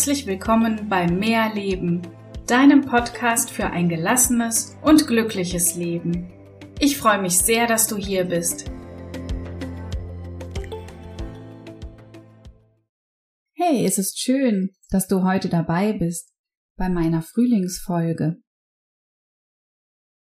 [0.00, 2.00] Herzlich willkommen bei Mehr Leben,
[2.46, 6.32] deinem Podcast für ein gelassenes und glückliches Leben.
[6.78, 8.70] Ich freue mich sehr, dass du hier bist.
[13.52, 16.32] Hey, es ist schön, dass du heute dabei bist
[16.78, 18.38] bei meiner Frühlingsfolge.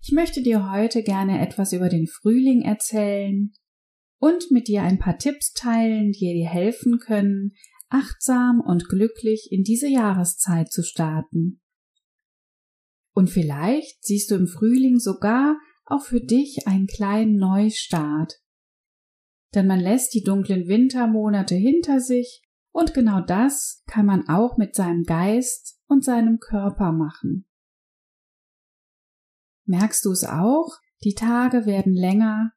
[0.00, 3.52] Ich möchte dir heute gerne etwas über den Frühling erzählen
[4.18, 7.52] und mit dir ein paar Tipps teilen, die dir helfen können,
[7.88, 11.60] achtsam und glücklich in diese Jahreszeit zu starten.
[13.14, 18.40] Und vielleicht siehst du im Frühling sogar auch für dich einen kleinen Neustart.
[19.54, 24.74] Denn man lässt die dunklen Wintermonate hinter sich und genau das kann man auch mit
[24.74, 27.46] seinem Geist und seinem Körper machen.
[29.64, 30.78] Merkst du es auch?
[31.02, 32.52] Die Tage werden länger,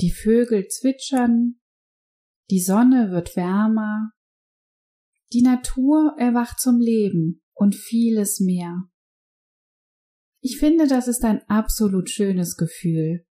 [0.00, 1.60] die Vögel zwitschern,
[2.50, 4.12] die Sonne wird wärmer
[5.32, 8.88] die Natur erwacht zum Leben und vieles mehr.
[10.40, 13.26] Ich finde, das ist ein absolut schönes Gefühl.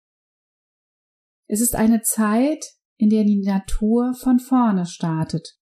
[1.47, 2.63] Es ist eine Zeit,
[2.97, 5.57] in der die Natur von vorne startet.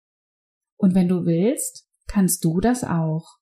[0.75, 3.37] Und wenn du willst, kannst du das auch.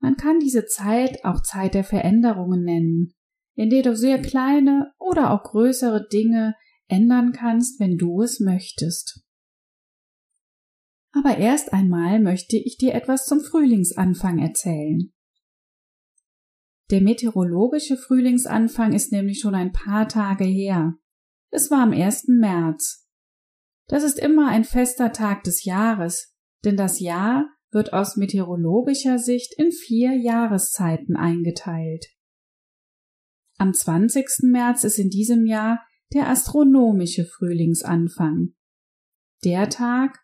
[0.00, 3.14] Man kann diese Zeit auch Zeit der Veränderungen nennen,
[3.54, 6.54] in der du sehr kleine oder auch größere Dinge
[6.88, 9.23] ändern kannst, wenn du es möchtest.
[11.14, 15.12] Aber erst einmal möchte ich dir etwas zum Frühlingsanfang erzählen.
[16.90, 20.94] Der meteorologische Frühlingsanfang ist nämlich schon ein paar Tage her.
[21.50, 22.24] Es war am 1.
[22.28, 23.08] März.
[23.86, 29.54] Das ist immer ein fester Tag des Jahres, denn das Jahr wird aus meteorologischer Sicht
[29.56, 32.06] in vier Jahreszeiten eingeteilt.
[33.56, 34.26] Am 20.
[34.42, 35.80] März ist in diesem Jahr
[36.12, 38.54] der astronomische Frühlingsanfang.
[39.44, 40.23] Der Tag,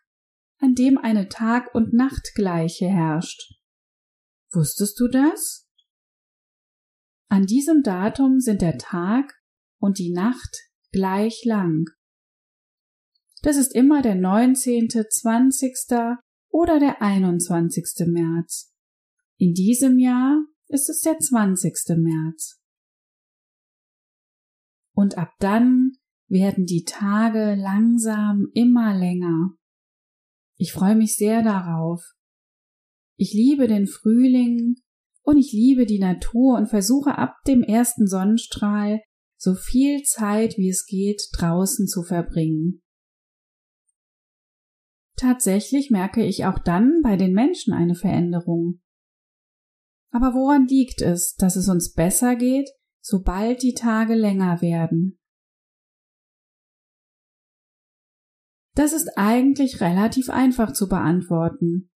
[0.61, 3.55] an dem eine Tag- und Nachtgleiche herrscht.
[4.53, 5.67] Wusstest du das?
[7.29, 9.33] An diesem Datum sind der Tag
[9.79, 11.85] und die Nacht gleich lang.
[13.41, 15.73] Das ist immer der 19., 20.
[16.49, 18.07] oder der 21.
[18.07, 18.71] März.
[19.37, 21.97] In diesem Jahr ist es der 20.
[21.97, 22.61] März.
[24.93, 25.93] Und ab dann
[26.27, 29.55] werden die Tage langsam immer länger.
[30.61, 32.03] Ich freue mich sehr darauf.
[33.17, 34.75] Ich liebe den Frühling
[35.23, 39.01] und ich liebe die Natur und versuche ab dem ersten Sonnenstrahl
[39.37, 42.83] so viel Zeit wie es geht draußen zu verbringen.
[45.15, 48.81] Tatsächlich merke ich auch dann bei den Menschen eine Veränderung.
[50.11, 52.69] Aber woran liegt es, dass es uns besser geht,
[53.03, 55.20] sobald die Tage länger werden?
[58.81, 61.91] Das ist eigentlich relativ einfach zu beantworten.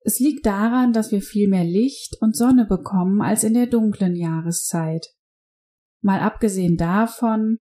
[0.00, 4.16] Es liegt daran, dass wir viel mehr Licht und Sonne bekommen als in der dunklen
[4.16, 5.08] Jahreszeit.
[6.00, 7.58] Mal abgesehen davon,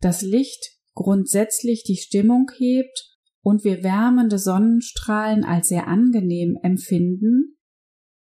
[0.00, 7.58] dass Licht grundsätzlich die Stimmung hebt und wir wärmende Sonnenstrahlen als sehr angenehm empfinden,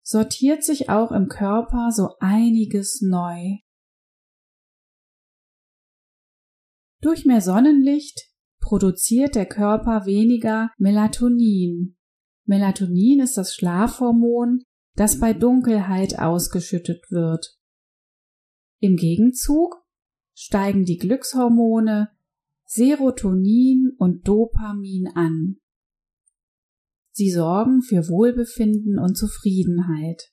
[0.05, 3.57] sortiert sich auch im Körper so einiges neu.
[7.01, 8.34] Durch mehr Sonnenlicht
[8.65, 11.95] produziert der Körper weniger Melatonin.
[12.45, 14.63] Melatonin ist das Schlafhormon,
[14.95, 17.59] das bei Dunkelheit ausgeschüttet wird.
[18.79, 19.83] Im Gegenzug
[20.33, 22.09] steigen die Glückshormone
[22.65, 25.57] Serotonin und Dopamin an.
[27.11, 30.31] Sie sorgen für Wohlbefinden und Zufriedenheit.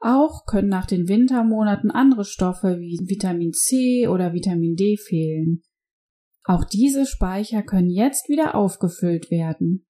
[0.00, 5.62] Auch können nach den Wintermonaten andere Stoffe wie Vitamin C oder Vitamin D fehlen.
[6.44, 9.86] Auch diese Speicher können jetzt wieder aufgefüllt werden.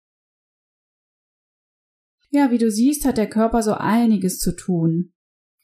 [2.31, 5.13] Ja, wie du siehst, hat der Körper so einiges zu tun.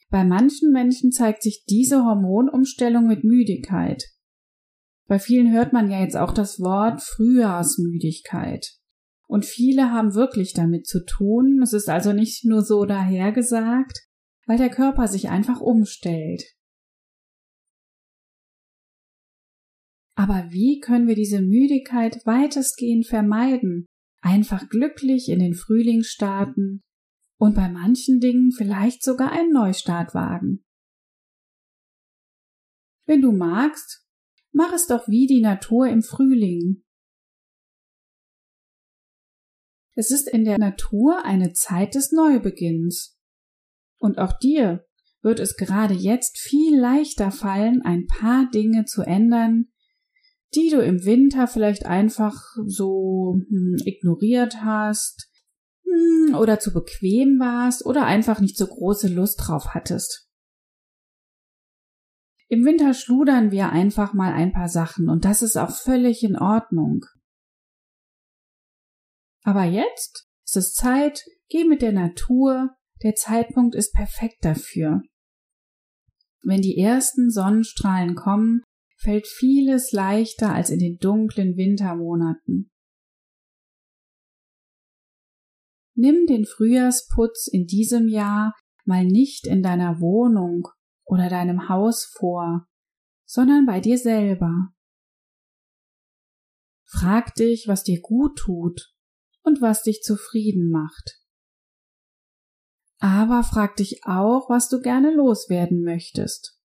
[0.09, 4.03] Bei manchen Menschen zeigt sich diese Hormonumstellung mit Müdigkeit.
[5.07, 8.73] Bei vielen hört man ja jetzt auch das Wort Frühjahrsmüdigkeit.
[9.27, 11.61] Und viele haben wirklich damit zu tun.
[11.63, 13.99] Es ist also nicht nur so dahergesagt,
[14.45, 16.43] weil der Körper sich einfach umstellt.
[20.15, 23.85] Aber wie können wir diese Müdigkeit weitestgehend vermeiden?
[24.21, 26.81] Einfach glücklich in den Frühling starten
[27.39, 30.63] und bei manchen Dingen vielleicht sogar einen Neustart wagen.
[33.07, 34.05] Wenn du magst,
[34.51, 36.83] mach es doch wie die Natur im Frühling.
[39.95, 43.17] Es ist in der Natur eine Zeit des Neubeginns.
[43.99, 44.85] Und auch dir
[45.21, 49.70] wird es gerade jetzt viel leichter fallen, ein paar Dinge zu ändern,
[50.53, 55.29] die du im Winter vielleicht einfach so hm, ignoriert hast
[55.85, 60.27] hm, oder zu bequem warst oder einfach nicht so große Lust drauf hattest.
[62.47, 66.35] Im Winter schludern wir einfach mal ein paar Sachen und das ist auch völlig in
[66.35, 67.05] Ordnung.
[69.43, 75.01] Aber jetzt ist es Zeit, geh mit der Natur, der Zeitpunkt ist perfekt dafür.
[76.43, 78.63] Wenn die ersten Sonnenstrahlen kommen,
[79.01, 82.71] fällt vieles leichter als in den dunklen Wintermonaten.
[85.95, 88.55] Nimm den Frühjahrsputz in diesem Jahr
[88.85, 90.67] mal nicht in deiner Wohnung
[91.03, 92.67] oder deinem Haus vor,
[93.25, 94.73] sondern bei dir selber.
[96.85, 98.93] Frag dich, was dir gut tut
[99.43, 101.19] und was dich zufrieden macht.
[102.99, 106.60] Aber frag dich auch, was du gerne loswerden möchtest.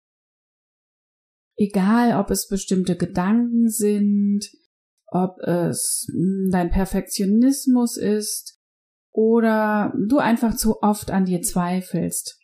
[1.56, 4.50] Egal, ob es bestimmte Gedanken sind,
[5.06, 8.60] ob es hm, dein Perfektionismus ist
[9.12, 12.38] oder du einfach zu oft an dir zweifelst.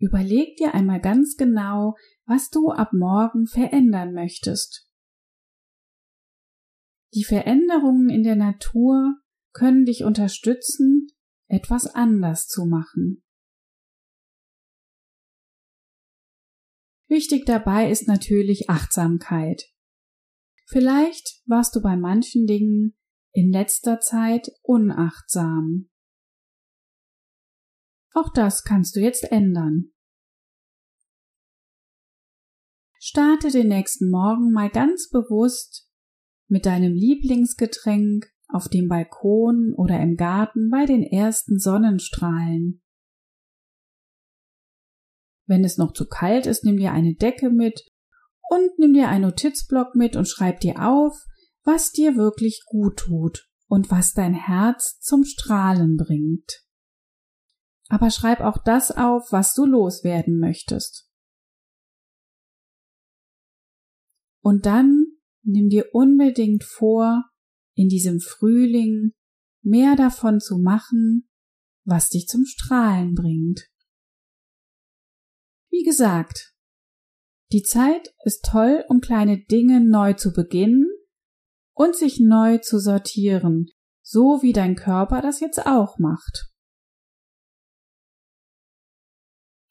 [0.00, 1.94] Überleg dir einmal ganz genau,
[2.26, 4.88] was du ab morgen verändern möchtest.
[7.12, 9.16] Die Veränderungen in der Natur
[9.52, 11.08] können dich unterstützen,
[11.48, 13.22] etwas anders zu machen.
[17.10, 19.64] Wichtig dabei ist natürlich Achtsamkeit.
[20.68, 22.96] Vielleicht warst du bei manchen Dingen
[23.32, 25.90] in letzter Zeit unachtsam.
[28.14, 29.90] Auch das kannst du jetzt ändern.
[33.00, 35.90] Starte den nächsten Morgen mal ganz bewusst
[36.46, 42.82] mit deinem Lieblingsgetränk auf dem Balkon oder im Garten bei den ersten Sonnenstrahlen.
[45.50, 47.84] Wenn es noch zu kalt ist, nimm dir eine Decke mit
[48.50, 51.26] und nimm dir einen Notizblock mit und schreib dir auf,
[51.64, 56.62] was dir wirklich gut tut und was dein Herz zum Strahlen bringt.
[57.88, 61.10] Aber schreib auch das auf, was du loswerden möchtest.
[64.42, 65.04] Und dann
[65.42, 67.24] nimm dir unbedingt vor,
[67.74, 69.14] in diesem Frühling
[69.62, 71.28] mehr davon zu machen,
[71.84, 73.68] was dich zum Strahlen bringt.
[75.70, 76.54] Wie gesagt,
[77.52, 80.86] die Zeit ist toll, um kleine Dinge neu zu beginnen
[81.74, 83.70] und sich neu zu sortieren,
[84.02, 86.52] so wie dein Körper das jetzt auch macht.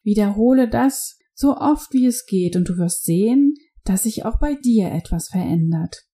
[0.02, 3.54] Wiederhole das so oft wie es geht und du wirst sehen,
[3.84, 6.06] dass sich auch bei dir etwas verändert.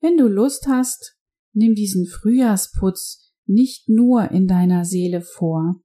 [0.00, 1.16] Wenn du Lust hast,
[1.52, 5.80] nimm diesen Frühjahrsputz nicht nur in deiner Seele vor.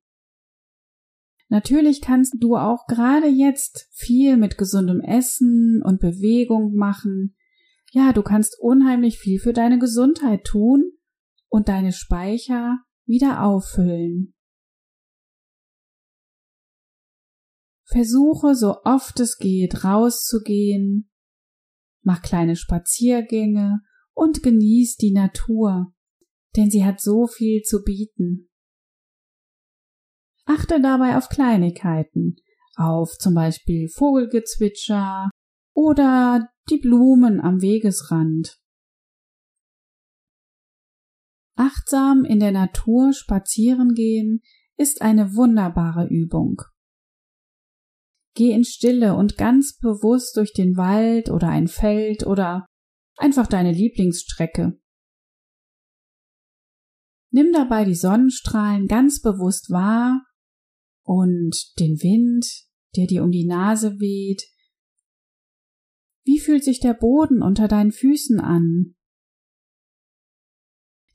[1.54, 7.36] Natürlich kannst du auch gerade jetzt viel mit gesundem Essen und Bewegung machen.
[7.92, 10.94] Ja, du kannst unheimlich viel für deine Gesundheit tun
[11.50, 14.34] und deine Speicher wieder auffüllen.
[17.86, 21.12] Versuche so oft es geht rauszugehen,
[22.02, 23.82] mach kleine Spaziergänge
[24.14, 25.94] und genieß die Natur,
[26.56, 28.50] denn sie hat so viel zu bieten.
[30.46, 32.36] Achte dabei auf Kleinigkeiten,
[32.76, 35.30] auf zum Beispiel Vogelgezwitscher
[35.74, 38.60] oder die Blumen am Wegesrand.
[41.56, 44.42] Achtsam in der Natur spazieren gehen
[44.76, 46.62] ist eine wunderbare Übung.
[48.36, 52.66] Geh in Stille und ganz bewusst durch den Wald oder ein Feld oder
[53.18, 54.80] einfach deine Lieblingsstrecke.
[57.30, 60.26] Nimm dabei die Sonnenstrahlen ganz bewusst wahr
[61.04, 64.44] und den Wind, der dir um die Nase weht.
[66.26, 68.96] Wie fühlt sich der Boden unter deinen Füßen an?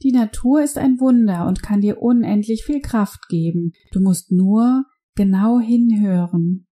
[0.03, 3.73] Die Natur ist ein Wunder und kann dir unendlich viel Kraft geben.
[3.91, 4.85] Du musst nur
[5.17, 6.67] genau hinhören.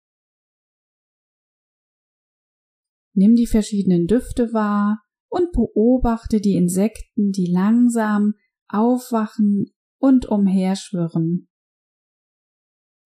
[3.14, 8.34] Nimm die verschiedenen Düfte wahr und beobachte die Insekten, die langsam
[8.68, 9.66] aufwachen
[9.98, 11.48] und umherschwirren.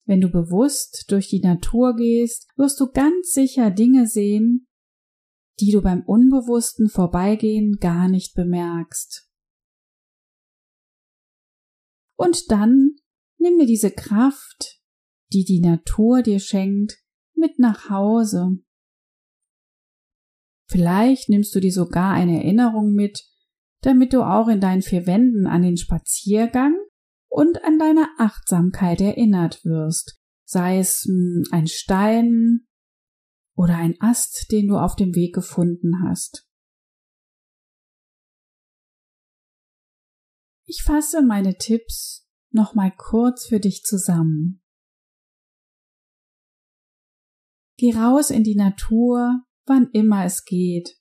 [0.06, 4.68] Wenn du bewusst durch die Natur gehst, wirst du ganz sicher Dinge sehen,
[5.58, 9.28] die du beim unbewussten Vorbeigehen gar nicht bemerkst.
[12.16, 12.96] Und dann
[13.38, 14.80] nimm dir diese Kraft,
[15.32, 16.98] die die Natur dir schenkt,
[17.34, 18.58] mit nach Hause.
[20.68, 23.24] Vielleicht nimmst du dir sogar eine Erinnerung mit,
[23.82, 26.76] damit du auch in deinen vier Wänden an den Spaziergang
[27.36, 32.66] und an deine Achtsamkeit erinnert wirst, sei es hm, ein Stein
[33.54, 36.48] oder ein Ast, den du auf dem Weg gefunden hast.
[40.64, 44.62] Ich fasse meine Tipps nochmal kurz für dich zusammen.
[47.76, 50.98] Geh raus in die Natur, wann immer es geht.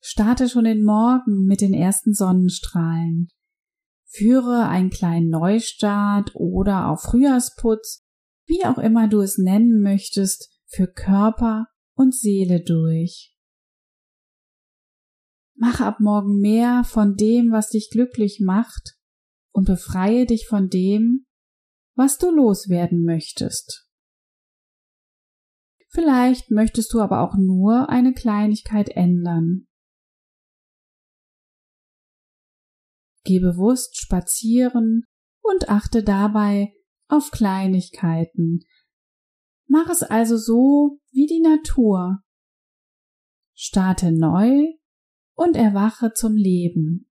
[0.00, 3.28] Starte schon den Morgen mit den ersten Sonnenstrahlen.
[4.08, 8.04] Führe einen kleinen Neustart oder auch Frühjahrsputz,
[8.46, 13.34] wie auch immer du es nennen möchtest, für Körper und Seele durch.
[15.54, 18.96] Mach ab morgen mehr von dem, was dich glücklich macht
[19.52, 21.26] und befreie dich von dem,
[21.94, 23.88] was du loswerden möchtest.
[25.88, 29.66] Vielleicht möchtest du aber auch nur eine Kleinigkeit ändern.
[33.26, 35.04] Geh bewusst spazieren
[35.42, 36.72] und achte dabei
[37.08, 38.60] auf Kleinigkeiten.
[39.66, 42.22] Mach es also so wie die Natur.
[43.52, 44.74] Starte neu
[45.34, 47.10] und erwache zum Leben.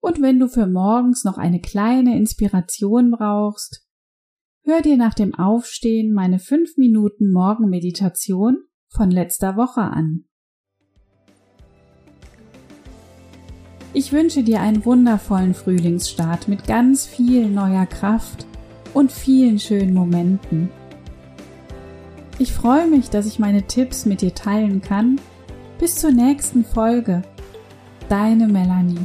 [0.00, 3.86] Und wenn du für morgens noch eine kleine Inspiration brauchst,
[4.62, 10.24] hör dir nach dem Aufstehen meine 5 Minuten Morgenmeditation von letzter Woche an.
[13.94, 18.46] Ich wünsche dir einen wundervollen Frühlingsstart mit ganz viel neuer Kraft
[18.94, 20.70] und vielen schönen Momenten.
[22.38, 25.20] Ich freue mich, dass ich meine Tipps mit dir teilen kann.
[25.78, 27.20] Bis zur nächsten Folge.
[28.08, 28.98] Deine Melanie.